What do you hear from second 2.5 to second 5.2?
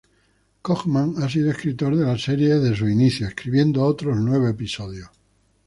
desde sus inicios, escribiendo otros nueve episodios.